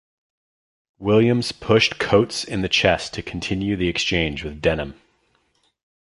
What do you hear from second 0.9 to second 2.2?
Williams pushed